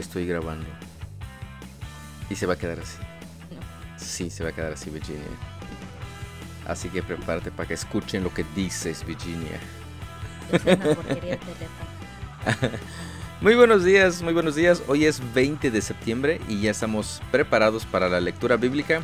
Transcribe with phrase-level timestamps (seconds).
[0.00, 0.66] estoy grabando.
[2.30, 2.98] Y se va a quedar así.
[3.50, 3.98] No.
[3.98, 5.22] Sí, se va a quedar así, Virginia.
[6.66, 9.60] Así que prepárate para que escuchen lo que dices, Virginia.
[10.52, 12.78] Es una porquería teléfono.
[13.40, 14.82] Muy buenos días, muy buenos días.
[14.86, 19.02] Hoy es 20 de septiembre y ya estamos preparados para la lectura bíblica.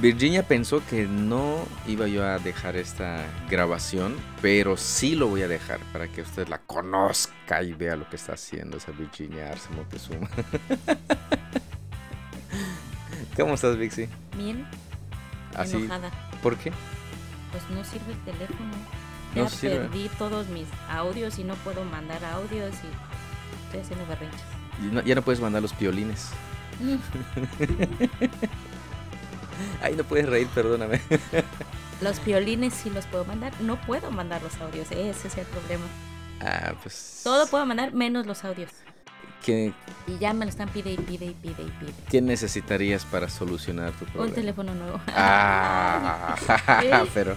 [0.00, 5.48] Virginia pensó que no iba yo a dejar esta grabación, pero sí lo voy a
[5.48, 9.68] dejar para que usted la conozca y vea lo que está haciendo esa Virginia Arce
[9.74, 10.28] Montezuma.
[13.36, 14.08] ¿Cómo estás, Vixi?
[14.36, 14.66] Bien,
[15.54, 16.10] Así, enojada.
[16.42, 16.72] ¿Por qué?
[17.50, 18.70] Pues no sirve el teléfono.
[19.34, 19.76] No Ya sirve.
[19.80, 24.40] perdí todos mis audios y no puedo mandar audios y estoy haciendo berrinches.
[24.82, 26.30] Y no- ya no puedes mandar los piolines.
[29.82, 31.00] Ay, no puedes reír, perdóname.
[32.00, 35.84] Los violines sí los puedo mandar, no puedo mandar los audios, ese es el problema.
[36.40, 37.20] Ah, pues.
[37.22, 38.70] Todo puedo mandar menos los audios.
[39.44, 39.72] ¿Qué,
[40.06, 41.92] Y ya me lo están pide y pide y pide y pide.
[42.10, 44.34] qué necesitarías para solucionar tu Un problema?
[44.34, 45.00] teléfono nuevo.
[45.16, 46.36] Ah,
[47.14, 47.36] pero,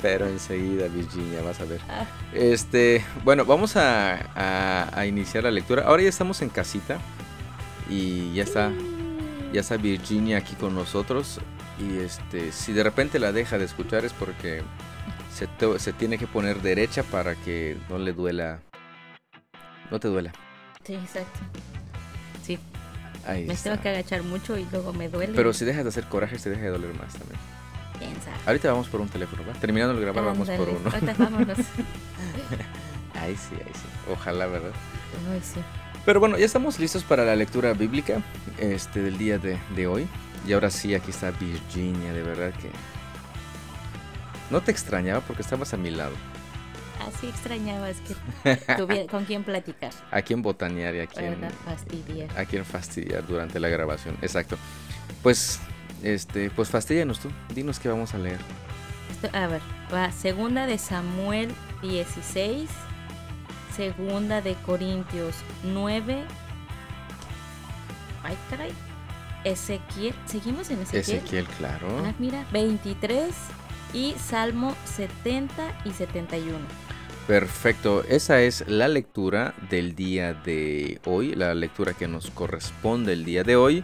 [0.00, 1.80] pero enseguida, Virginia, vas a ver.
[1.88, 5.84] Ah, Este, bueno, vamos a, a- a iniciar la lectura.
[5.86, 6.98] Ahora ya estamos en casita
[7.88, 8.70] y ya está,
[9.52, 11.40] ya está Virginia aquí con nosotros.
[11.78, 14.62] Y este, si de repente la deja de escuchar es porque
[15.34, 18.60] se, te- se tiene que poner derecha para que no le duela,
[19.90, 20.32] no te duela.
[20.84, 21.40] Sí, exacto.
[22.44, 22.58] Sí,
[23.26, 23.70] Ahí me está.
[23.70, 25.32] tengo que agachar mucho y luego me duele.
[25.34, 27.38] Pero si dejas de hacer coraje, te deja de doler más también.
[27.98, 28.36] ¿Quién sabe?
[28.46, 29.52] Ahorita vamos por un teléfono, ¿va?
[29.54, 30.90] Terminando de grabar, vamos por uno.
[30.92, 31.58] ahorita vámonos.
[33.20, 34.10] Ahí sí, ahí sí.
[34.10, 34.72] Ojalá, ¿verdad?
[35.30, 35.60] Ay, sí.
[36.04, 38.22] Pero bueno, ya estamos listos para la lectura bíblica
[38.58, 40.08] este, del día de, de hoy.
[40.46, 42.70] Y ahora sí, aquí está Virginia, de verdad que...
[44.50, 46.12] No te extrañaba porque estabas a mi lado.
[47.06, 49.92] Así extrañaba es que tuviera con quién platicar.
[50.10, 52.28] A quien botanear y a Para fastidiar.
[52.38, 54.16] a quien fastidiar durante la grabación.
[54.22, 54.56] Exacto.
[55.22, 55.60] Pues,
[56.02, 57.30] este, pues fastidianos tú.
[57.54, 58.38] Dinos qué vamos a leer.
[59.10, 59.60] Esto- a ver,
[59.92, 61.52] va segunda de Samuel
[61.82, 62.68] 16,
[63.74, 65.34] segunda de Corintios
[65.64, 66.24] 9.
[68.22, 68.72] Ay, caray.
[69.44, 71.18] Ezequiel, seguimos en Ezequiel.
[71.18, 71.86] Ezequiel, claro.
[72.06, 73.34] Ah, mira, 23
[73.92, 76.58] y Salmo 70 y 71.
[77.26, 83.24] Perfecto, esa es la lectura del día de hoy, la lectura que nos corresponde el
[83.24, 83.82] día de hoy.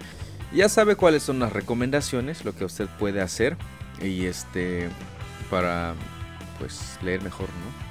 [0.53, 3.57] Ya sabe cuáles son las recomendaciones, lo que usted puede hacer
[4.03, 4.89] y este
[5.51, 5.95] para
[6.59, 7.88] pues leer mejor, ¿no?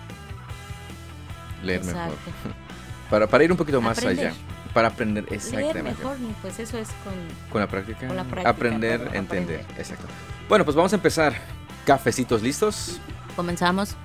[1.64, 2.02] Leer mejor.
[2.02, 2.32] Exacto.
[3.10, 4.28] Para, para ir un poquito más Aprender.
[4.28, 4.38] allá,
[4.74, 5.84] para aprender Leer exactamente.
[5.84, 7.14] mejor, pues eso es con
[7.50, 8.06] Con la práctica.
[8.06, 9.62] Con la práctica aprender, puedo entender.
[9.62, 9.80] aprender.
[9.80, 10.06] Exacto.
[10.50, 11.34] Bueno, pues vamos a empezar.
[11.86, 13.00] Cafecitos listos.
[13.38, 13.96] comenzamos.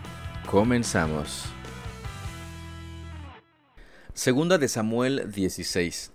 [0.49, 1.47] Comenzamos.
[4.15, 6.13] Segunda de Samuel 16.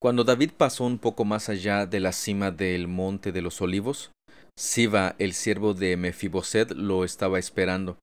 [0.00, 4.10] Cuando David pasó un poco más allá de la cima del monte de los olivos,
[4.56, 7.98] Siba, el siervo de Mefiboset, lo estaba esperando.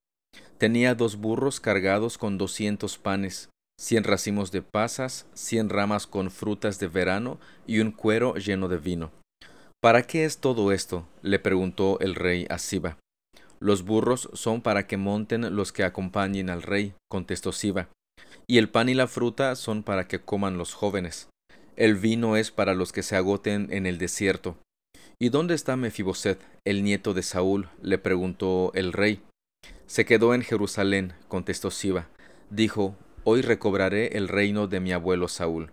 [0.58, 6.80] Tenía dos burros cargados con doscientos panes, cien racimos de pasas, cien ramas con frutas
[6.80, 9.12] de verano y un cuero lleno de vino.
[9.82, 11.06] ¿Para qué es todo esto?
[11.22, 12.98] le preguntó el rey a Siba.
[13.60, 17.90] Los burros son para que monten los que acompañen al rey, contestó Siba,
[18.48, 21.28] y el pan y la fruta son para que coman los jóvenes.
[21.76, 24.58] El vino es para los que se agoten en el desierto.
[25.20, 27.70] ¿Y dónde está Mefiboset, el nieto de Saúl?
[27.82, 29.22] le preguntó el rey.
[29.88, 32.08] Se quedó en Jerusalén, contestó Siba.
[32.50, 35.72] Dijo, Hoy recobraré el reino de mi abuelo Saúl.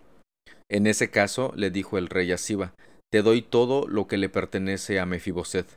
[0.69, 2.73] En ese caso, le dijo el rey a Siba,
[3.11, 5.67] Te doy todo lo que le pertenece a Mefiboset.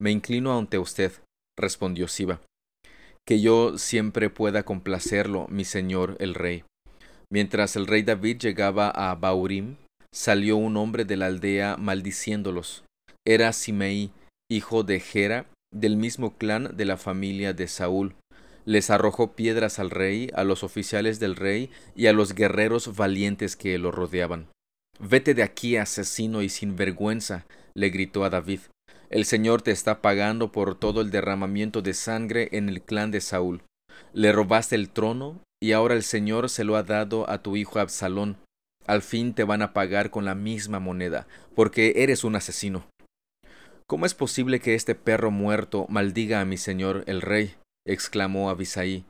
[0.00, 1.12] Me inclino ante usted,
[1.58, 2.40] respondió Siba.
[3.26, 6.64] Que yo siempre pueda complacerlo, mi señor el rey.
[7.32, 9.76] Mientras el rey David llegaba a Baurim,
[10.14, 12.84] salió un hombre de la aldea maldiciéndolos.
[13.26, 14.12] Era Simei,
[14.48, 15.46] hijo de Gera,
[15.80, 18.14] del mismo clan de la familia de Saúl.
[18.64, 23.56] Les arrojó piedras al rey, a los oficiales del rey y a los guerreros valientes
[23.56, 24.48] que lo rodeaban.
[24.98, 28.60] Vete de aquí, asesino y sin vergüenza, le gritó a David.
[29.10, 33.20] El Señor te está pagando por todo el derramamiento de sangre en el clan de
[33.20, 33.62] Saúl.
[34.12, 37.78] Le robaste el trono y ahora el Señor se lo ha dado a tu hijo
[37.78, 38.36] Absalón.
[38.86, 42.86] Al fin te van a pagar con la misma moneda, porque eres un asesino.
[43.88, 47.54] ¿Cómo es posible que este perro muerto maldiga a mi señor el rey?
[47.86, 49.04] exclamó Abisaí,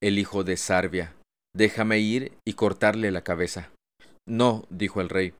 [0.00, 1.16] el hijo de Sarvia.
[1.52, 3.70] Déjame ir y cortarle la cabeza.
[4.28, 5.34] No, dijo el rey.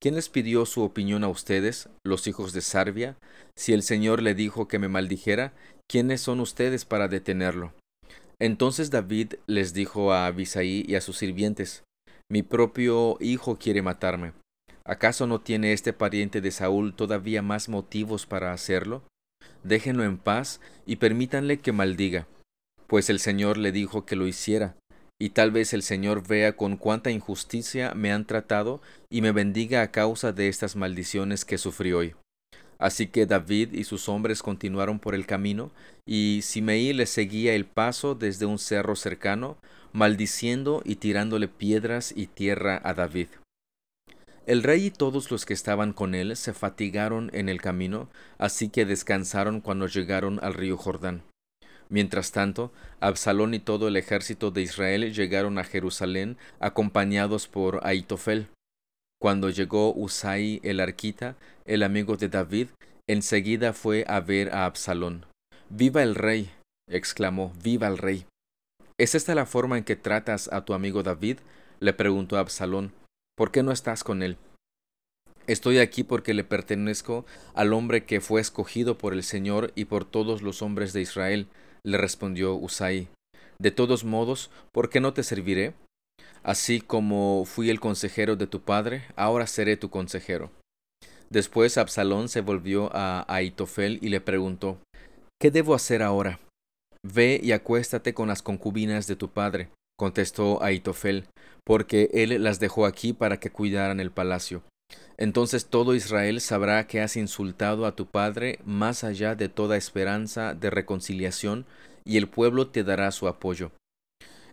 [0.00, 3.18] ¿Quién les pidió su opinión a ustedes, los hijos de Sarvia?
[3.58, 5.52] Si el Señor le dijo que me maldijera,
[5.86, 7.74] ¿quiénes son ustedes para detenerlo?
[8.40, 11.84] Entonces David les dijo a Abisaí y a sus sirvientes,
[12.30, 14.32] Mi propio hijo quiere matarme.
[14.90, 19.04] ¿Acaso no tiene este pariente de Saúl todavía más motivos para hacerlo?
[19.62, 22.26] Déjenlo en paz y permítanle que maldiga,
[22.88, 24.74] pues el Señor le dijo que lo hiciera,
[25.16, 29.82] y tal vez el Señor vea con cuánta injusticia me han tratado y me bendiga
[29.82, 32.16] a causa de estas maldiciones que sufrí hoy.
[32.80, 35.70] Así que David y sus hombres continuaron por el camino,
[36.04, 39.56] y Simeí les seguía el paso desde un cerro cercano,
[39.92, 43.28] maldiciendo y tirándole piedras y tierra a David.
[44.50, 48.68] El rey y todos los que estaban con él se fatigaron en el camino, así
[48.68, 51.22] que descansaron cuando llegaron al río Jordán.
[51.88, 58.48] Mientras tanto, Absalón y todo el ejército de Israel llegaron a Jerusalén acompañados por Aitofel.
[59.20, 62.70] Cuando llegó Usai el arquita, el amigo de David,
[63.06, 65.26] enseguida fue a ver a Absalón.
[65.68, 66.50] Viva el rey,
[66.88, 68.26] exclamó, viva el rey.
[68.98, 71.38] ¿Es esta la forma en que tratas a tu amigo David?
[71.78, 72.98] le preguntó Absalón.
[73.40, 74.36] ¿Por qué no estás con él?
[75.46, 80.04] Estoy aquí porque le pertenezco al hombre que fue escogido por el Señor y por
[80.04, 81.48] todos los hombres de Israel,
[81.82, 83.08] le respondió Usai.
[83.58, 85.72] De todos modos, ¿por qué no te serviré?
[86.42, 90.50] Así como fui el consejero de tu padre, ahora seré tu consejero.
[91.30, 94.76] Después Absalón se volvió a Aitofel y le preguntó
[95.40, 96.40] ¿Qué debo hacer ahora?
[97.02, 101.24] Ve y acuéstate con las concubinas de tu padre, contestó Aitofel,
[101.64, 104.62] porque él las dejó aquí para que cuidaran el palacio.
[105.16, 110.54] Entonces todo Israel sabrá que has insultado a tu padre más allá de toda esperanza
[110.54, 111.66] de reconciliación,
[112.04, 113.70] y el pueblo te dará su apoyo.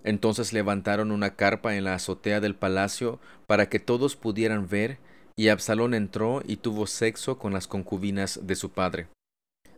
[0.03, 4.99] Entonces levantaron una carpa en la azotea del palacio para que todos pudieran ver,
[5.35, 9.07] y Absalón entró y tuvo sexo con las concubinas de su padre.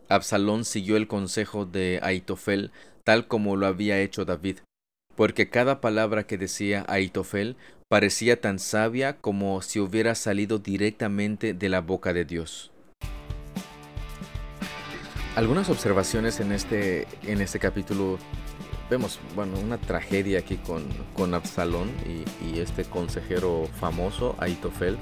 [0.08, 2.72] Absalón siguió el consejo de Aitofel,
[3.04, 4.58] tal como lo había hecho David,
[5.16, 7.56] porque cada palabra que decía Aitofel
[7.88, 12.70] parecía tan sabia como si hubiera salido directamente de la boca de Dios.
[15.36, 18.18] Algunas observaciones en este, en este capítulo
[18.90, 20.84] vemos, bueno, una tragedia aquí con,
[21.14, 21.88] con Absalón
[22.42, 24.98] y, este consejero famoso, Aitofel.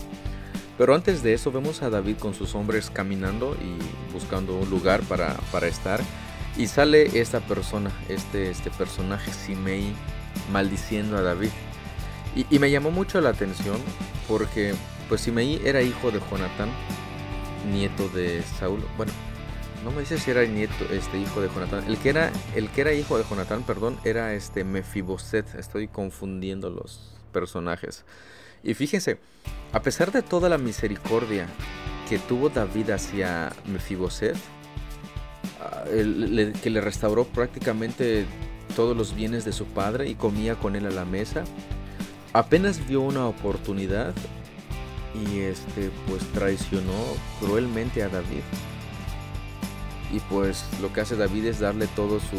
[0.76, 5.00] Pero antes de eso vemos a David con sus hombres caminando y buscando un lugar
[5.02, 6.00] para, para estar.
[6.58, 9.94] Y sale esta persona, este, este personaje Simei,
[10.50, 11.50] maldiciendo a David.
[12.34, 13.78] Y, me llamó mucho la atención
[14.26, 14.74] porque
[15.08, 16.68] pues Simei era hijo de Jonatán,
[17.72, 18.84] nieto de Saúl.
[18.96, 19.12] Bueno,
[19.84, 21.84] no me dice si era nieto, este hijo de Jonatán.
[21.86, 25.54] El que era, el que era hijo de Jonatán, perdón, era este Mefiboset.
[25.54, 28.04] Estoy confundiendo los personajes.
[28.64, 29.20] Y fíjense,
[29.72, 31.46] a pesar de toda la misericordia
[32.08, 34.36] que tuvo David hacia Mefiboset,
[36.62, 38.26] que le restauró prácticamente
[38.76, 41.44] todos los bienes de su padre y comía con él a la mesa,
[42.32, 44.14] apenas vio una oportunidad
[45.14, 46.92] y este pues traicionó
[47.40, 48.42] cruelmente a David
[50.12, 52.36] y pues lo que hace David es darle todo su,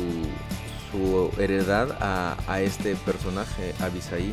[0.91, 4.29] su heredad a, este personaje, Abisai.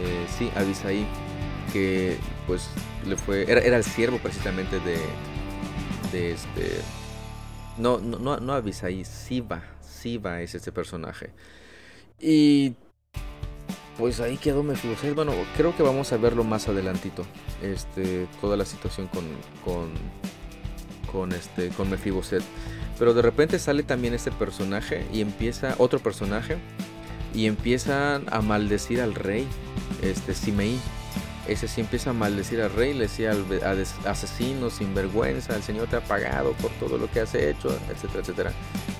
[0.00, 1.06] Eh, sí, Abisai,
[1.72, 2.68] que pues
[3.06, 4.96] le fue, era, era el siervo precisamente de,
[6.10, 6.80] de este,
[7.78, 11.30] no, no, no, no Abisai, Siva, Siva es este personaje.
[12.20, 12.74] Y
[13.98, 15.14] pues ahí quedó Mefiboset.
[15.14, 17.24] Bueno, creo que vamos a verlo más adelantito.
[17.62, 19.24] Este, toda la situación con,
[19.64, 19.90] con
[21.12, 22.42] con este con Mefiboset.
[22.98, 26.56] Pero de repente sale también este personaje y empieza otro personaje
[27.34, 29.46] y empiezan a maldecir al rey,
[30.02, 30.78] este Simei.
[31.46, 35.96] Ese sí empieza a maldecir al rey, le decía al, asesino, sinvergüenza, el Señor te
[35.96, 38.52] ha pagado por todo lo que has hecho, etcétera, etcétera.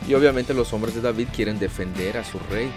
[0.08, 2.70] Y obviamente los hombres de David quieren defender a su rey.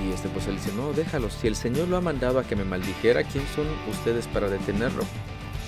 [0.00, 2.56] Y este pues él dice, no, déjalo, si el Señor lo ha mandado a que
[2.56, 5.04] me maldijera, ¿quién son ustedes para detenerlo?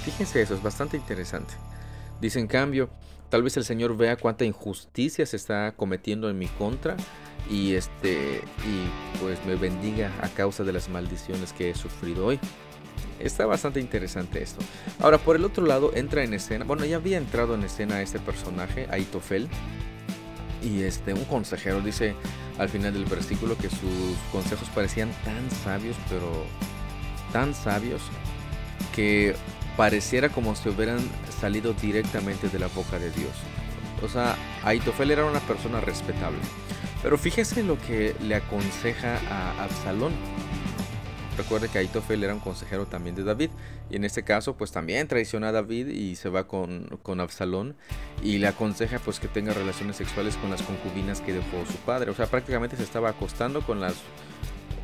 [0.05, 1.55] Fíjense eso, es bastante interesante.
[2.21, 2.89] Dice en cambio,
[3.29, 6.97] tal vez el Señor vea cuánta injusticia se está cometiendo en mi contra
[7.51, 12.41] y este y pues me bendiga a causa de las maldiciones que he sufrido hoy.
[13.19, 14.61] Está bastante interesante esto.
[15.01, 18.19] Ahora, por el otro lado, entra en escena, bueno, ya había entrado en escena este
[18.19, 19.49] personaje, Aitofel,
[20.63, 22.15] y este un consejero dice
[22.59, 26.45] al final del versículo que sus consejos parecían tan sabios, pero
[27.33, 28.03] tan sabios
[28.95, 29.35] que
[29.77, 30.99] pareciera como si hubieran
[31.41, 33.33] salido directamente de la boca de Dios.
[34.03, 36.39] O sea, Aitofel era una persona respetable.
[37.03, 40.13] Pero fíjese lo que le aconseja a Absalón.
[41.37, 43.51] Recuerde que Aitofel era un consejero también de David.
[43.91, 47.77] Y en este caso, pues también traiciona a David y se va con, con Absalón.
[48.23, 52.11] Y le aconseja pues que tenga relaciones sexuales con las concubinas que dejó su padre.
[52.11, 53.95] O sea, prácticamente se estaba acostando con las,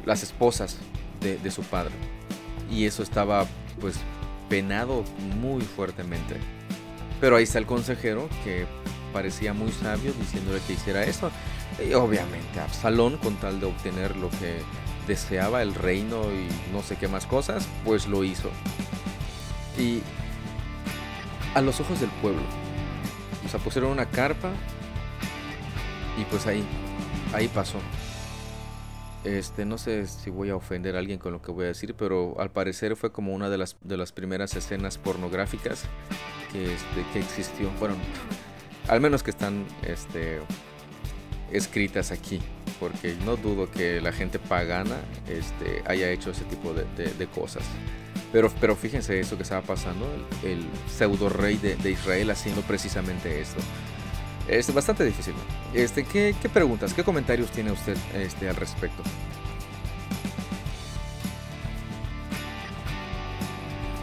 [0.04, 0.78] las esposas
[1.20, 1.92] de, su padre.
[2.70, 3.46] Y eso estaba
[3.80, 3.96] pues
[4.48, 5.04] penado
[5.40, 6.36] muy fuertemente.
[7.20, 8.66] Pero ahí está el consejero que
[9.12, 11.30] parecía muy sabio diciéndole que hiciera eso.
[11.88, 14.60] Y obviamente Absalón, con tal de obtener lo que
[15.06, 18.50] deseaba, el reino y no sé qué más cosas, pues lo hizo.
[19.78, 20.00] Y
[21.54, 22.42] a los ojos del pueblo,
[23.44, 24.50] o sea, pusieron una carpa
[26.18, 26.64] y pues ahí,
[27.32, 27.78] ahí pasó.
[29.24, 31.94] Este, no sé si voy a ofender a alguien con lo que voy a decir,
[31.94, 35.84] pero al parecer fue como una de las, de las primeras escenas pornográficas
[36.50, 37.70] que, este, que existió.
[38.88, 40.40] Al menos que están este,
[41.52, 42.40] escritas aquí,
[42.82, 44.96] porque no dudo que la gente pagana
[45.28, 47.62] este, haya hecho ese tipo de, cosas.
[48.32, 50.04] Pero, pero fíjense eso que estaba pasando,
[50.42, 53.60] el, pseudo rey de, Israel haciendo precisamente esto.
[54.48, 55.32] Es bastante difícil.
[55.72, 59.04] Este, ¿qué, ¿Qué preguntas, qué comentarios tiene usted este, al respecto?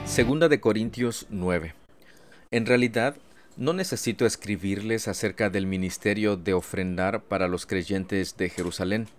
[0.05, 1.73] Segunda de Corintios 9.
[2.51, 3.17] En realidad,
[3.59, 9.09] no necesito escribirles acerca del ministerio de ofrendar para los creyentes de Jerusalén,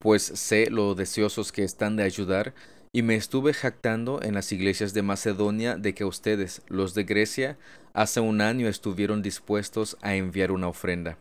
[0.00, 2.54] pues sé lo deseosos que están de ayudar
[2.94, 7.58] y me estuve jactando en las iglesias de Macedonia de que ustedes, los de Grecia,
[7.92, 11.18] hace un año estuvieron dispuestos a enviar una ofrenda.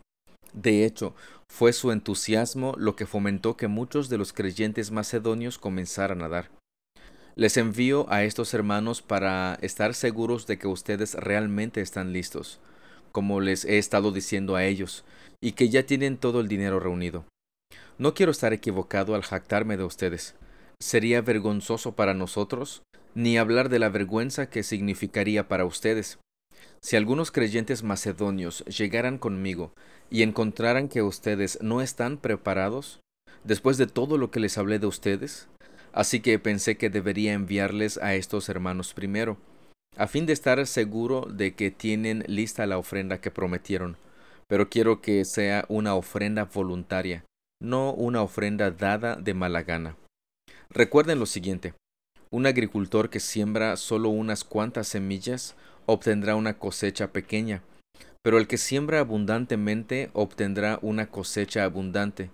[0.53, 1.13] De hecho,
[1.51, 6.49] fue su entusiasmo lo que fomentó que muchos de los creyentes macedonios comenzaran a dar.
[7.37, 12.61] Les envío a estos hermanos para estar seguros de que ustedes realmente están listos,
[13.11, 15.03] como les he estado diciendo a ellos,
[15.41, 17.25] y que ya tienen todo el dinero reunido.
[17.97, 20.35] No quiero estar equivocado al jactarme de ustedes.
[20.79, 22.83] Sería vergonzoso para nosotros,
[23.15, 26.19] ni hablar de la vergüenza que significaría para ustedes.
[26.81, 29.73] Si algunos creyentes macedonios llegaran conmigo
[30.09, 33.01] y encontraran que ustedes no están preparados,
[33.43, 35.49] después de todo lo que les hablé de ustedes,
[35.95, 39.37] Así que pensé que debería enviarles a estos hermanos primero,
[39.95, 43.95] a fin de estar seguro de que tienen lista la ofrenda que prometieron.
[44.49, 47.23] Pero quiero que sea una ofrenda voluntaria,
[47.63, 49.95] no una ofrenda dada de mala gana.
[50.69, 51.73] Recuerden lo siguiente.
[52.29, 57.61] Un agricultor que siembra solo unas cuantas semillas obtendrá una cosecha pequeña,
[58.21, 62.31] pero el que siembra abundantemente obtendrá una cosecha abundante.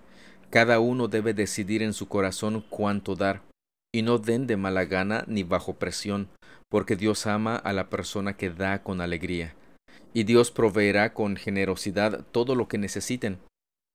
[0.50, 3.51] Cada uno debe decidir en su corazón cuánto dar
[3.94, 6.30] y no den de mala gana ni bajo presión,
[6.70, 9.56] porque Dios ama a la persona que da con alegría,
[10.14, 13.40] y Dios proveerá con generosidad todo lo que necesiten.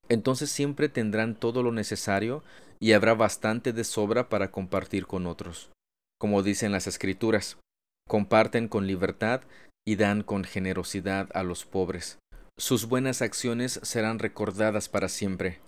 [0.08, 2.44] Entonces siempre tendrán todo lo necesario
[2.78, 5.70] y habrá bastante de sobra para compartir con otros.
[6.18, 7.58] Como dicen las Escrituras,
[8.06, 9.42] comparten con libertad
[9.86, 12.18] y dan con generosidad a los pobres.
[12.58, 15.60] Sus buenas acciones serán recordadas para siempre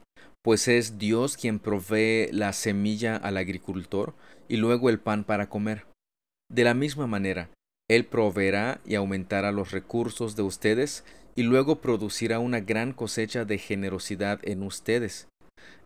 [0.48, 4.14] pues es Dios quien provee la semilla al agricultor
[4.48, 5.84] y luego el pan para comer.
[6.50, 7.50] De la misma manera,
[7.86, 11.04] Él proveerá y aumentará los recursos de ustedes
[11.36, 15.28] y luego producirá una gran cosecha de generosidad en ustedes.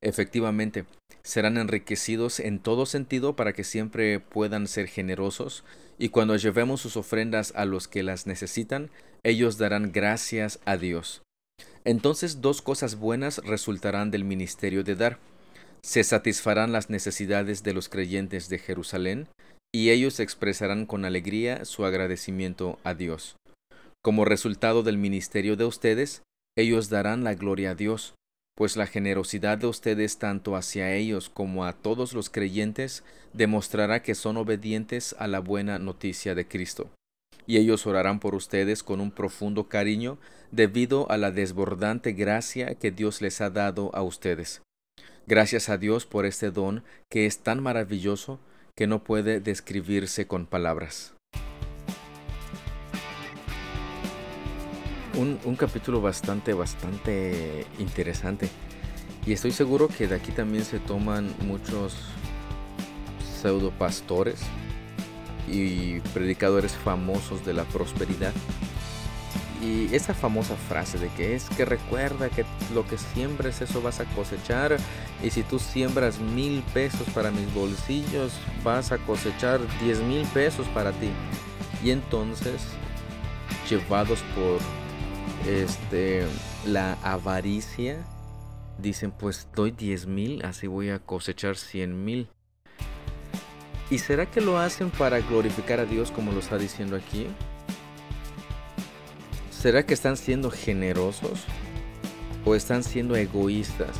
[0.00, 0.84] Efectivamente,
[1.24, 5.64] serán enriquecidos en todo sentido para que siempre puedan ser generosos,
[5.98, 8.90] y cuando llevemos sus ofrendas a los que las necesitan,
[9.24, 11.20] ellos darán gracias a Dios.
[11.84, 15.18] Entonces dos cosas buenas resultarán del ministerio de dar.
[15.82, 19.28] Se satisfarán las necesidades de los creyentes de Jerusalén,
[19.74, 23.36] y ellos expresarán con alegría su agradecimiento a Dios.
[24.02, 26.22] Como resultado del ministerio de ustedes,
[26.56, 28.14] ellos darán la gloria a Dios,
[28.54, 34.14] pues la generosidad de ustedes tanto hacia ellos como a todos los creyentes demostrará que
[34.14, 36.90] son obedientes a la buena noticia de Cristo
[37.46, 40.18] y ellos orarán por ustedes con un profundo cariño
[40.50, 44.62] debido a la desbordante gracia que Dios les ha dado a ustedes.
[45.26, 48.40] Gracias a Dios por este don que es tan maravilloso
[48.74, 51.14] que no puede describirse con palabras.
[55.18, 58.48] Un, un, capítulo bastante, bastante interesante.
[59.26, 61.94] Y estoy seguro que de aquí también se toman muchos
[63.42, 64.40] pseudo pastores
[65.48, 68.32] y predicadores famosos de la prosperidad.
[69.62, 72.44] Y esa famosa frase de que es que recuerda que
[72.74, 74.76] lo que siembres eso vas a cosechar
[75.22, 78.32] y si tú siembras mil pesos para mis bolsillos
[78.64, 81.10] vas a cosechar diez mil pesos para ti.
[81.84, 82.60] Y entonces,
[83.70, 84.58] llevados por
[85.48, 86.26] este
[86.66, 88.04] la avaricia,
[88.78, 92.28] dicen pues doy diez mil, así voy a cosechar cien mil.
[93.92, 97.26] ¿Y será que lo hacen para glorificar a Dios como lo está diciendo aquí?
[99.50, 101.44] ¿Será que están siendo generosos
[102.46, 103.90] o están siendo egoístas?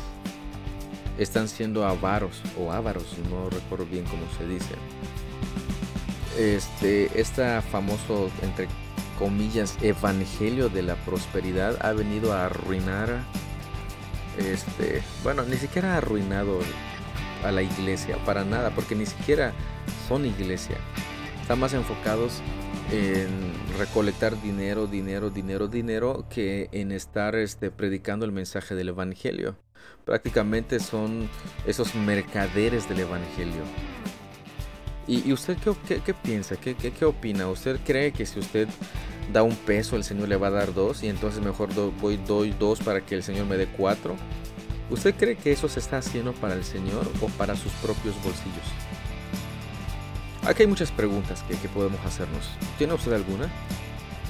[1.19, 4.73] están siendo avaros o ávaros, no recuerdo bien cómo se dice.
[6.39, 8.67] Este, esta famoso, entre
[9.19, 13.23] comillas, evangelio de la prosperidad ha venido a arruinar,
[14.39, 16.57] este, bueno, ni siquiera ha arruinado
[17.43, 19.53] a la iglesia, para nada, porque ni siquiera
[20.07, 20.77] son iglesia.
[21.41, 22.41] Están más enfocados
[22.91, 23.27] en
[23.77, 29.55] recolectar dinero, dinero, dinero, dinero, que en estar este, predicando el mensaje del Evangelio.
[30.05, 31.29] Prácticamente son
[31.65, 33.63] esos mercaderes del Evangelio.
[35.07, 36.55] ¿Y, usted qué, piensa?
[36.55, 37.49] ¿Qué, ¿Qué, opina?
[37.49, 38.69] ¿Usted cree que si usted
[39.33, 41.69] da un peso, el Señor le va a dar dos y entonces mejor
[41.99, 44.15] voy, doy dos para que el Señor me dé cuatro?
[44.89, 48.65] ¿Usted cree que eso se está haciendo para el Señor o para sus propios bolsillos?
[50.45, 52.49] Aquí hay muchas preguntas que, podemos hacernos.
[52.77, 53.49] ¿Tiene usted alguna?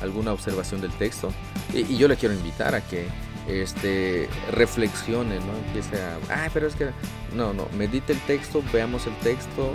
[0.01, 1.33] ¿Alguna observación del texto?
[1.74, 3.07] Y, yo le quiero invitar a que
[3.48, 5.55] este, reflexione, ¿no?
[5.67, 6.89] Empiece a, ah, pero es que,
[7.36, 9.72] no, no, medite el texto, veamos el texto,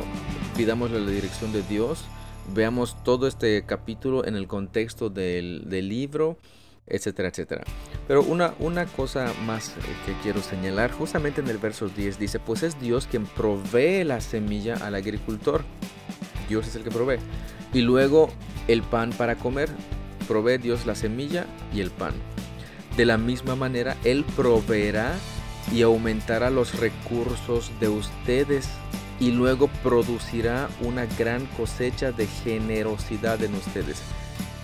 [0.57, 2.05] pidámosle la dirección de Dios,
[2.55, 6.39] veamos todo este capítulo en el contexto del, del libro,
[6.91, 7.65] etcétera, etcétera.
[8.07, 12.39] Pero una, una cosa más eh, que quiero señalar, justamente en el verso 10 dice,
[12.39, 15.65] pues es Dios quien provee la semilla al agricultor
[16.49, 17.19] Dios es el que provee.
[17.73, 18.31] Y luego
[18.67, 19.69] el pan para comer,
[20.27, 22.15] provee Dios la semilla y el pan.
[22.97, 25.15] De la misma manera, Él proveerá
[25.73, 28.69] y aumentará los recursos de ustedes
[29.21, 34.01] y luego producirá una gran cosecha de generosidad en ustedes.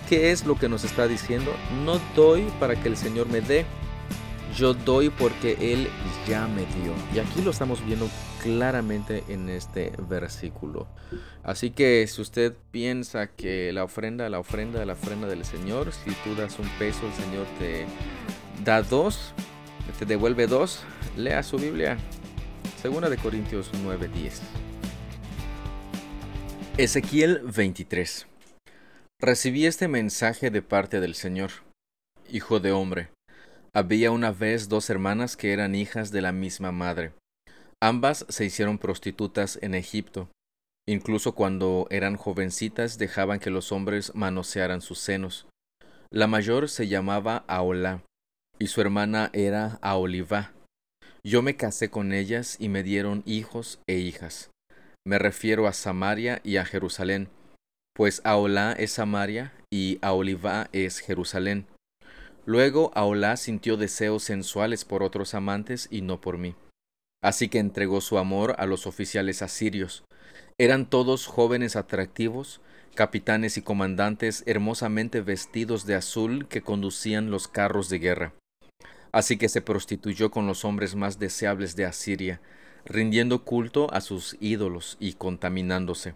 [0.09, 1.51] ¿Qué es lo que nos está diciendo?
[1.83, 3.65] No doy para que el Señor me dé,
[4.55, 5.87] yo doy porque Él
[6.27, 6.93] ya me dio.
[7.13, 8.07] Y aquí lo estamos viendo
[8.43, 10.87] claramente en este versículo.
[11.43, 16.11] Así que si usted piensa que la ofrenda, la ofrenda, la ofrenda del Señor, si
[16.23, 17.85] tú das un peso, el Señor te
[18.63, 19.33] da dos,
[19.97, 20.83] te devuelve dos,
[21.17, 21.97] lea su Biblia.
[22.79, 24.41] Segunda de Corintios 9:10.
[26.77, 28.27] Ezequiel 23.
[29.25, 31.49] Recibí este mensaje de parte del Señor.
[32.31, 33.09] Hijo de hombre,
[33.73, 37.11] había una vez dos hermanas que eran hijas de la misma madre.
[37.81, 40.29] Ambas se hicieron prostitutas en Egipto.
[40.87, 45.47] Incluso cuando eran jovencitas dejaban que los hombres manosearan sus senos.
[46.11, 48.03] La mayor se llamaba Aola
[48.59, 50.53] y su hermana era Aolivá.
[51.23, 54.51] Yo me casé con ellas y me dieron hijos e hijas.
[55.03, 57.27] Me refiero a Samaria y a Jerusalén,
[57.95, 61.65] pues Aolá es Samaria y Aolivá es Jerusalén.
[62.45, 66.55] Luego Aolá sintió deseos sensuales por otros amantes y no por mí.
[67.23, 70.03] Así que entregó su amor a los oficiales asirios.
[70.57, 72.59] Eran todos jóvenes atractivos,
[72.95, 78.33] capitanes y comandantes hermosamente vestidos de azul que conducían los carros de guerra.
[79.13, 82.41] Así que se prostituyó con los hombres más deseables de Asiria,
[82.83, 86.15] rindiendo culto a sus ídolos y contaminándose.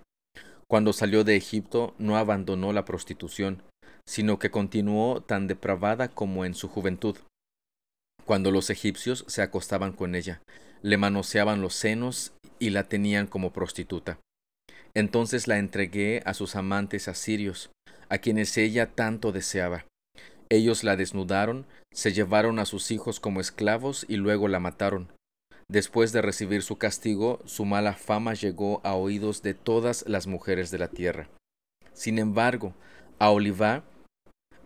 [0.69, 3.63] Cuando salió de Egipto no abandonó la prostitución,
[4.08, 7.17] sino que continuó tan depravada como en su juventud.
[8.23, 10.41] Cuando los egipcios se acostaban con ella,
[10.84, 14.19] le manoseaban los senos y la tenían como prostituta.
[14.93, 17.71] Entonces la entregué a sus amantes asirios,
[18.10, 19.86] a quienes ella tanto deseaba.
[20.49, 25.10] Ellos la desnudaron, se llevaron a sus hijos como esclavos y luego la mataron.
[25.69, 30.71] Después de recibir su castigo, su mala fama llegó a oídos de todas las mujeres
[30.71, 31.29] de la tierra.
[31.93, 32.73] Sin embargo,
[33.19, 33.32] a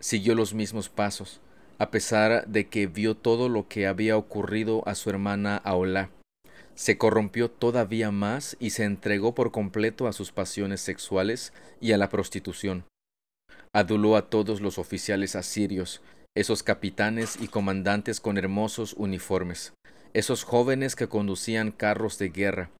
[0.00, 1.42] siguió los mismos pasos,
[1.78, 6.08] a pesar de que vio todo lo que había ocurrido a su hermana Aolá.
[6.74, 11.98] Se corrompió todavía más y se entregó por completo a sus pasiones sexuales y a
[11.98, 12.84] la prostitución.
[13.74, 16.00] Aduló a todos los oficiales asirios,
[16.34, 19.74] esos capitanes y comandantes con hermosos uniformes,
[20.14, 22.70] esos jóvenes que conducían carros de guerra,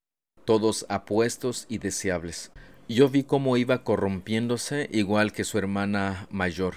[0.45, 2.53] todos apuestos y deseables.
[2.89, 6.77] Yo vi cómo iba corrompiéndose igual que su hermana mayor.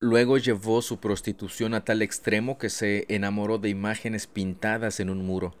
[0.00, 5.24] Luego llevó su prostitución a tal extremo que se enamoró de imágenes pintadas en un
[5.24, 5.54] muro,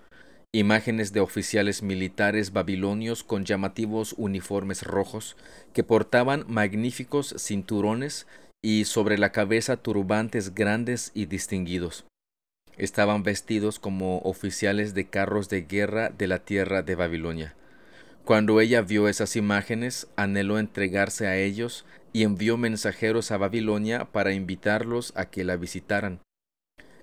[0.52, 5.36] imágenes de oficiales militares babilonios con llamativos uniformes rojos,
[5.72, 8.26] que portaban magníficos cinturones
[8.62, 12.04] y sobre la cabeza turbantes grandes y distinguidos.
[12.76, 17.54] Estaban vestidos como oficiales de carros de guerra de la tierra de Babilonia.
[18.24, 24.32] Cuando ella vio esas imágenes, anheló entregarse a ellos y envió mensajeros a Babilonia para
[24.32, 26.20] invitarlos a que la visitaran.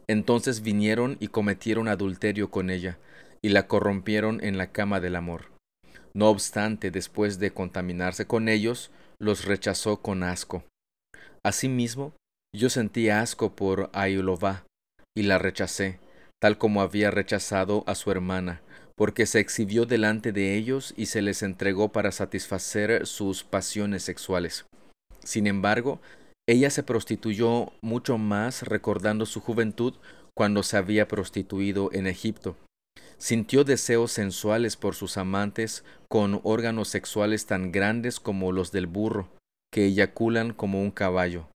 [0.07, 2.97] Entonces vinieron y cometieron adulterio con ella,
[3.41, 5.51] y la corrompieron en la cama del amor.
[6.13, 10.63] No obstante, después de contaminarse con ellos, los rechazó con asco.
[11.43, 12.13] Asimismo,
[12.53, 14.65] yo sentí asco por Ailová,
[15.15, 16.00] y la rechacé,
[16.39, 18.62] tal como había rechazado a su hermana,
[18.95, 24.65] porque se exhibió delante de ellos y se les entregó para satisfacer sus pasiones sexuales.
[25.24, 26.02] Sin embargo,
[26.47, 29.93] ella se prostituyó mucho más recordando su juventud
[30.36, 32.58] cuando se había prostituido en Egipto.
[33.17, 39.30] Sintió deseos sensuales por sus amantes con órganos sexuales tan grandes como los del burro,
[39.71, 41.47] que eyaculan como un caballo.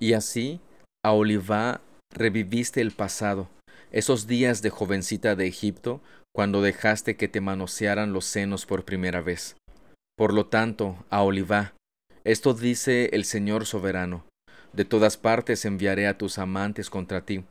[0.00, 0.60] Y así,
[1.04, 1.80] a Olivá
[2.12, 3.48] reviviste el pasado,
[3.90, 6.00] esos días de jovencita de Egipto,
[6.34, 9.56] cuando dejaste que te manosearan los senos por primera vez.
[10.16, 11.74] Por lo tanto, a Olivá,
[12.24, 14.24] esto dice el Señor soberano,
[14.72, 17.44] de todas partes enviaré a tus amantes contra ti,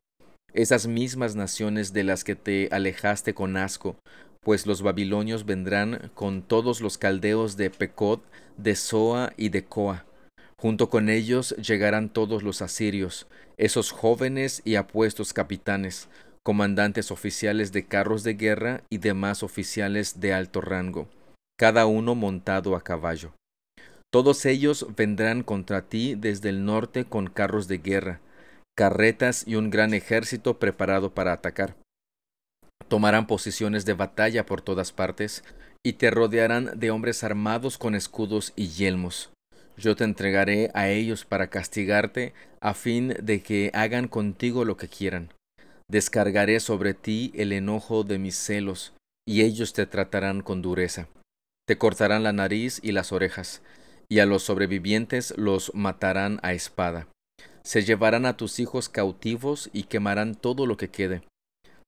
[0.54, 3.96] esas mismas naciones de las que te alejaste con asco,
[4.42, 8.20] pues los babilonios vendrán con todos los caldeos de Pecod,
[8.58, 10.06] de Soa y de Coa.
[10.64, 16.08] Junto con ellos llegarán todos los asirios, esos jóvenes y apuestos capitanes,
[16.42, 21.10] comandantes oficiales de carros de guerra y demás oficiales de alto rango,
[21.60, 23.34] cada uno montado a caballo.
[24.10, 28.22] Todos ellos vendrán contra ti desde el norte con carros de guerra,
[28.74, 31.76] carretas y un gran ejército preparado para atacar.
[32.88, 35.44] Tomarán posiciones de batalla por todas partes
[35.86, 39.33] y te rodearán de hombres armados con escudos y yelmos.
[39.78, 44.88] Yo te entregaré a ellos para castigarte a fin de que hagan contigo lo que
[44.88, 45.30] quieran.
[45.90, 48.94] Descargaré sobre ti el enojo de mis celos,
[49.28, 51.08] y ellos te tratarán con dureza.
[51.68, 53.62] Te cortarán la nariz y las orejas,
[54.10, 57.08] y a los sobrevivientes los matarán a espada.
[57.64, 61.24] Se llevarán a tus hijos cautivos y quemarán todo lo que quede.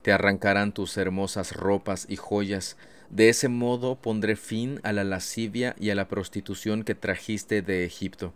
[0.02, 2.78] Te arrancarán tus hermosas ropas y joyas.
[3.10, 7.86] De ese modo pondré fin a la lascivia y a la prostitución que trajiste de
[7.86, 8.34] Egipto.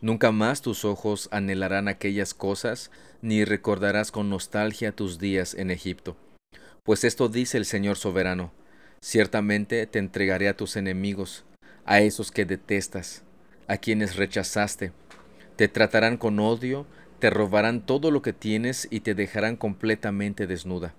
[0.00, 6.16] Nunca más tus ojos anhelarán aquellas cosas, ni recordarás con nostalgia tus días en Egipto.
[6.82, 8.52] Pues esto dice el Señor soberano,
[9.00, 11.44] ciertamente te entregaré a tus enemigos,
[11.84, 13.22] a esos que detestas,
[13.68, 14.92] a quienes rechazaste.
[15.54, 16.86] Te tratarán con odio,
[17.20, 20.96] te robarán todo lo que tienes y te dejarán completamente desnuda.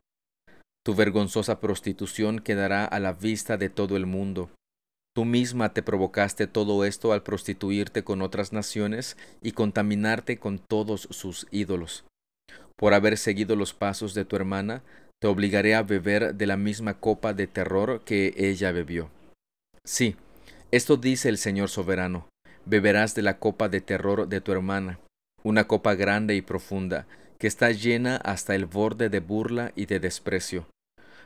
[0.85, 4.49] Tu vergonzosa prostitución quedará a la vista de todo el mundo,
[5.15, 11.07] Tú misma te provocaste todo esto al prostituirte con otras naciones y contaminarte con todos
[11.11, 12.03] sus ídolos.
[12.75, 14.81] Por haber seguido los pasos de tu hermana,
[15.21, 19.11] te obligaré a beber de la misma copa de terror que ella bebió.
[19.85, 20.15] Sí,
[20.71, 22.27] esto dice el Señor soberano,
[22.65, 24.99] beberás de la copa de terror de tu hermana,
[25.43, 27.05] una copa grande y profunda,
[27.43, 30.65] que está llena hasta el borde de burla y de desprecio.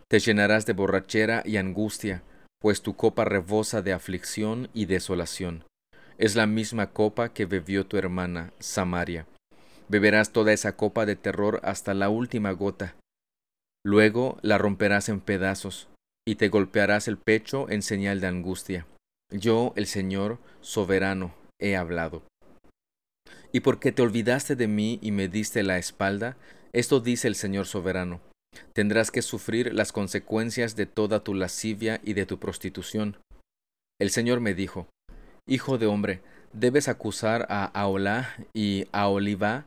[0.07, 2.23] Te llenarás de borrachera y angustia,
[2.59, 5.63] pues tu copa rebosa de aflicción y desolación.
[6.17, 9.27] Es la misma copa que bebió tu hermana, Samaria.
[9.89, 12.95] Beberás toda esa copa de terror hasta la última gota.
[13.85, 15.87] Luego la romperás en pedazos,
[16.27, 18.87] y te golpearás el pecho en señal de angustia.
[19.29, 22.23] Yo, el Señor, soberano, he hablado.
[23.57, 26.37] Y porque te olvidaste de mí y me diste la espalda,
[26.73, 28.21] esto dice el Señor soberano,
[28.73, 33.17] tendrás que sufrir las consecuencias de toda tu lascivia y de tu prostitución.
[33.99, 34.85] El Señor me dijo,
[35.47, 36.21] Hijo de hombre,
[36.53, 39.65] debes acusar a Aolá y a Olivá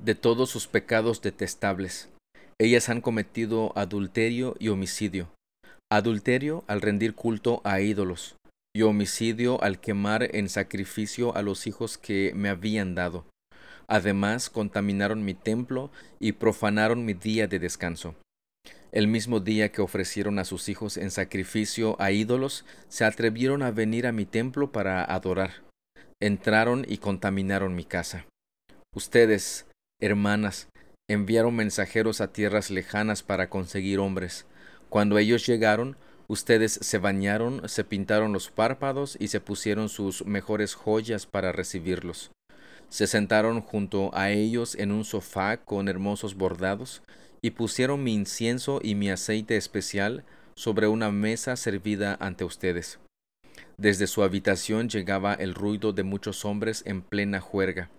[0.00, 2.08] de todos sus pecados detestables.
[2.58, 5.28] Ellas han cometido adulterio y homicidio.
[5.92, 8.34] Adulterio al rendir culto a ídolos,
[8.78, 13.26] y homicidio al quemar en sacrificio a los hijos que me habían dado.
[13.88, 18.14] Además, contaminaron mi templo y profanaron mi día de descanso.
[18.92, 23.72] El mismo día que ofrecieron a sus hijos en sacrificio a ídolos, se atrevieron a
[23.72, 25.64] venir a mi templo para adorar.
[26.22, 28.26] Entraron y contaminaron mi casa.
[28.94, 29.66] Ustedes,
[30.00, 30.68] hermanas,
[31.10, 34.46] enviaron mensajeros a tierras lejanas para conseguir hombres.
[34.88, 35.96] Cuando ellos llegaron,
[36.28, 42.30] ustedes se bañaron, se pintaron los párpados y se pusieron sus mejores joyas para recibirlos.
[42.88, 47.02] Se sentaron junto a ellos en un sofá con hermosos bordados
[47.42, 52.98] y pusieron mi incienso y mi aceite especial sobre una mesa servida ante ustedes.
[53.76, 57.90] Desde su habitación llegaba el ruido de muchos hombres en plena juerga.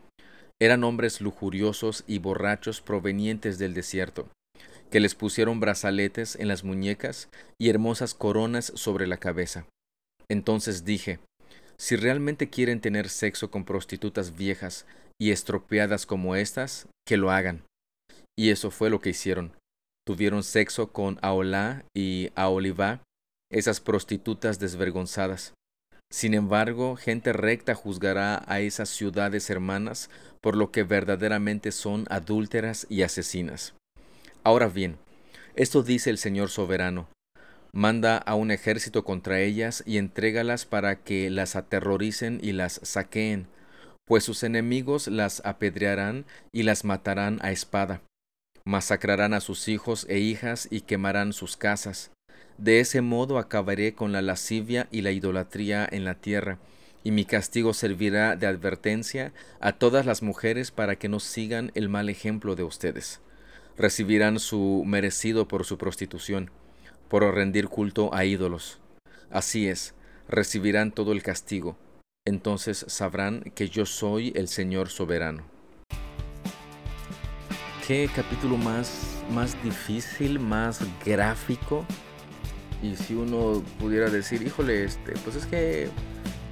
[0.60, 4.28] Eran hombres lujuriosos y borrachos provenientes del desierto,
[4.89, 9.65] que les pusieron brazaletes en las muñecas y hermosas coronas sobre la cabeza.
[10.30, 11.19] Entonces dije,
[11.78, 14.86] si realmente quieren tener sexo con prostitutas viejas
[15.19, 17.63] y estropeadas como estas, que lo hagan.
[18.38, 19.54] Y eso fue lo que hicieron.
[20.06, 23.02] Tuvieron sexo con Aolá y Aolivá,
[23.52, 25.54] esas prostitutas desvergonzadas.
[26.12, 30.10] Sin embargo, gente recta juzgará a esas ciudades hermanas
[30.41, 33.75] por lo que verdaderamente son adúlteras y asesinas.
[34.43, 34.97] Ahora bien,
[35.56, 37.10] Esto dice el Señor soberano.
[37.73, 43.47] Manda a un ejército contra ellas y entrégalas para que las aterroricen y las saqueen,
[44.06, 48.02] pues sus enemigos las apedrearán y las matarán a espada.
[48.63, 52.12] Masacrarán a sus hijos e hijas y quemarán sus casas.
[52.58, 56.58] De ese modo acabaré con la lascivia y la idolatría en la tierra,
[57.04, 61.89] y mi castigo servirá de advertencia a todas las mujeres para que no sigan el
[61.89, 63.19] mal ejemplo de ustedes.
[63.80, 66.52] Recibirán su merecido por su prostitución
[67.08, 68.82] por rendir culto a ídolos.
[69.32, 69.96] Así es,
[70.28, 71.78] recibirán todo el castigo.
[72.26, 75.46] Entonces sabrán que yo soy el Señor soberano.
[77.88, 81.86] Qué capítulo más, más difícil, más gráfico.
[82.84, 85.89] Y si uno pudiera decir, híjole, este, pues es que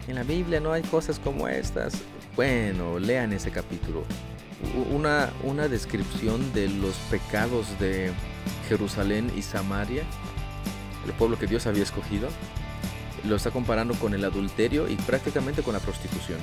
[0.07, 2.01] en la Biblia no hay cosas como estas.
[2.37, 4.05] Bueno, lean ese capítulo.
[4.91, 8.11] Una, una descripción de los pecados de
[8.67, 10.03] Jerusalén y Samaria
[11.07, 12.29] el pueblo que Dios había escogido,
[13.23, 16.39] lo está comparando con el adulterio y prácticamente con la prostitución.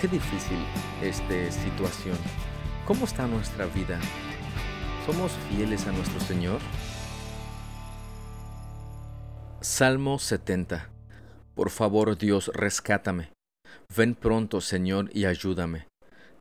[0.00, 0.58] Qué, difícil
[1.02, 2.16] esta situación.
[2.86, 3.98] ¿Cómo está nuestra vida?
[5.06, 6.60] ¿Somos fieles a nuestro Señor?
[9.60, 10.90] Salmo 70.
[11.54, 13.32] Por favor, Dios, rescátame.
[13.96, 15.86] Ven pronto, Señor, y ayúdame.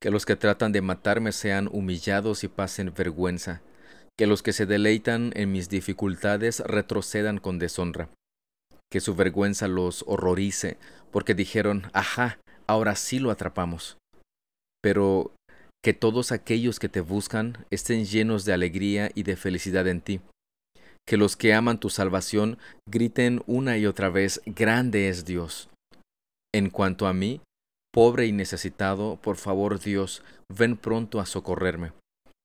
[0.04, 3.62] Que los que tratan de matarme sean humillados y pasen vergüenza
[4.18, 8.10] que los que se deleitan en mis dificultades retrocedan con deshonra,
[8.92, 10.78] que su vergüenza los horrorice,
[11.12, 13.98] porque dijeron, ajá, ahora sí lo atrapamos.
[14.82, 15.32] Pero
[15.84, 20.22] que todos aquellos que te buscan estén llenos de alegría y de felicidad en ti.
[21.08, 22.58] Que los que aman tu salvación
[22.90, 25.70] griten una y otra vez, grande es Dios.
[26.54, 27.42] En cuanto a mí,
[27.94, 31.94] pobre y necesitado, por favor Dios, ven pronto a socorrerme.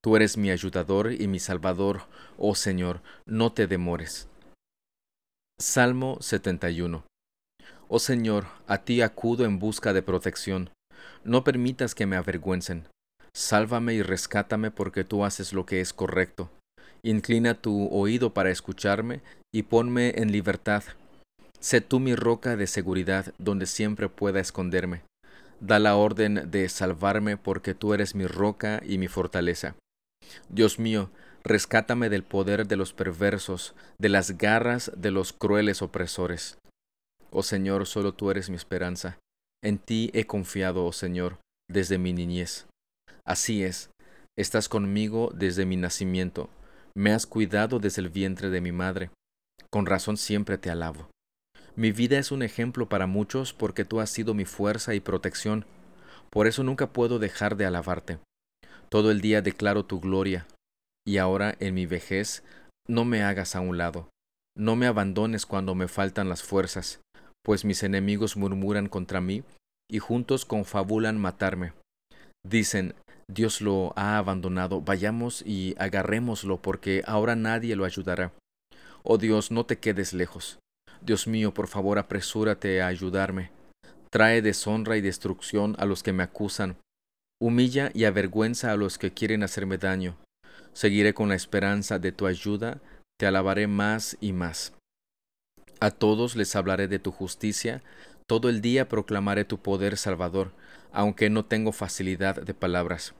[0.04, 2.02] Tú eres mi ayudador y mi salvador,
[2.36, 4.28] oh Señor, no te demores.
[5.58, 7.04] Salmo 71
[7.88, 10.70] Oh Señor, a ti acudo en busca de protección.
[11.24, 12.86] No permitas que me avergüencen.
[13.32, 16.50] Sálvame y rescátame porque tú haces lo que es correcto.
[17.02, 20.84] Inclina tu oído para escucharme y ponme en libertad.
[21.60, 25.02] Sé tú mi roca de seguridad donde siempre pueda esconderme.
[25.60, 29.74] Da la orden de salvarme porque tú eres mi roca y mi fortaleza.
[30.48, 31.10] Dios mío,
[31.42, 36.58] rescátame del poder de los perversos, de las garras de los crueles opresores.
[37.30, 39.18] Oh Señor, solo tú eres mi esperanza.
[39.62, 42.66] En ti he confiado, oh Señor, desde mi niñez.
[43.24, 43.90] Así es,
[44.36, 46.48] estás conmigo desde mi nacimiento,
[46.94, 49.10] me has cuidado desde el vientre de mi madre.
[49.70, 51.10] Con razón siempre te alabo.
[51.76, 55.64] Mi vida es un ejemplo para muchos porque tú has sido mi fuerza y protección.
[56.30, 58.18] Por eso nunca puedo dejar de alabarte.
[58.88, 60.46] Todo el día declaro tu gloria,
[61.06, 62.42] y ahora en mi vejez
[62.86, 64.08] no me hagas a un lado,
[64.56, 67.00] no me abandones cuando me faltan las fuerzas,
[67.44, 69.42] pues mis enemigos murmuran contra mí
[69.90, 71.72] y juntos confabulan matarme.
[72.46, 72.94] Dicen,
[73.30, 78.32] Dios lo ha abandonado, vayamos y agarrémoslo, porque ahora nadie lo ayudará.
[79.02, 80.58] Oh Dios, no te quedes lejos.
[81.00, 83.50] Dios mío, por favor, apresúrate a ayudarme.
[84.10, 86.76] Trae deshonra y destrucción a los que me acusan,
[87.40, 90.16] Humilla y avergüenza a los que quieren hacerme daño.
[90.72, 92.80] Seguiré con la esperanza de tu ayuda,
[93.16, 94.72] te alabaré más y más.
[95.78, 97.84] A todos les hablaré de tu justicia,
[98.26, 100.50] todo el día proclamaré tu poder salvador,
[100.92, 103.14] aunque no tengo facilidad de palabras.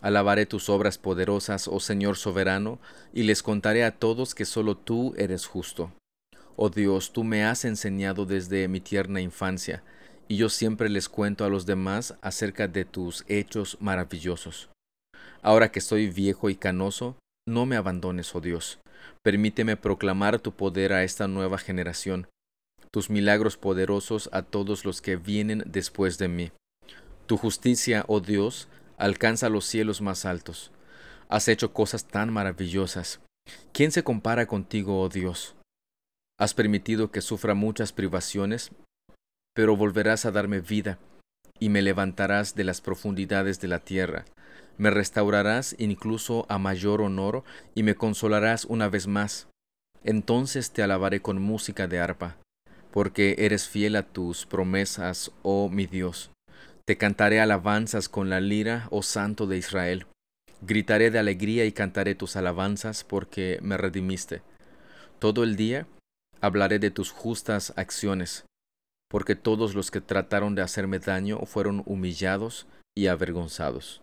[0.00, 2.80] Alabaré tus obras poderosas, oh Señor soberano,
[3.12, 5.92] y les contaré a todos que solo tú eres justo.
[6.56, 9.82] Oh Dios, tú me has enseñado desde mi tierna infancia,
[10.28, 14.68] y yo siempre les cuento a los demás acerca de tus hechos maravillosos.
[15.40, 17.16] Ahora que estoy viejo y canoso,
[17.48, 18.78] no me abandones, oh Dios.
[19.22, 22.28] Permíteme proclamar tu poder a esta nueva generación,
[22.90, 26.52] tus milagros poderosos a todos los que vienen después de mí.
[27.26, 30.70] Tu justicia, oh Dios, alcanza los cielos más altos.
[31.28, 33.20] Has hecho cosas tan maravillosas.
[33.72, 35.56] ¿Quién se compara contigo, oh Dios?
[36.42, 38.72] Has permitido que sufra muchas privaciones
[39.54, 40.98] pero volverás a darme vida,
[41.60, 44.24] y me levantarás de las profundidades de la tierra.
[44.76, 47.44] Me restaurarás incluso a mayor honor,
[47.76, 49.46] y me consolarás una vez más.
[50.02, 52.38] Entonces te alabaré con música de arpa,
[52.90, 56.32] porque eres fiel a tus promesas, oh mi Dios.
[56.84, 60.06] Te cantaré alabanzas con la lira, oh Santo de Israel.
[60.60, 64.42] Gritaré de alegría y cantaré tus alabanzas, porque me redimiste.
[65.20, 65.86] Todo el día
[66.42, 68.44] hablaré de tus justas acciones
[69.12, 74.00] porque todos los que trataron de hacerme daño fueron humillados y avergonzados.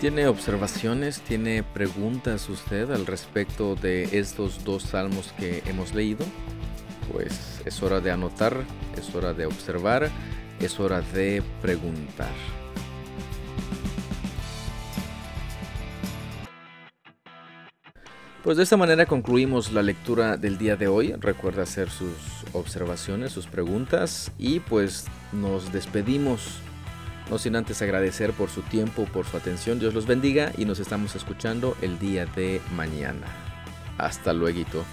[0.00, 6.24] ¿Tiene observaciones, tiene preguntas usted al respecto de estos dos salmos que hemos leído?
[7.12, 8.64] Pues es hora de anotar,
[8.96, 10.10] es hora de observar,
[10.60, 12.63] es hora de preguntar.
[18.44, 21.14] Pues de esta manera concluimos la lectura del día de hoy.
[21.18, 22.12] Recuerda hacer sus
[22.52, 26.58] observaciones, sus preguntas y pues nos despedimos.
[27.30, 29.78] No sin antes agradecer por su tiempo, por su atención.
[29.78, 33.28] Dios los bendiga y nos estamos escuchando el día de mañana.
[33.96, 34.84] Hasta luego.